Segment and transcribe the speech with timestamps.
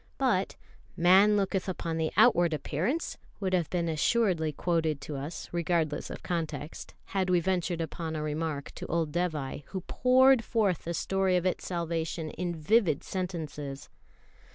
[0.17, 0.55] But
[0.97, 6.23] "Man looketh upon the outward appearance" would have been assuredly quoted to us, regardless of
[6.23, 11.37] context, had we ventured upon a remark to old Dévai, who poured forth the story
[11.37, 13.89] of its salvation in vivid sentences.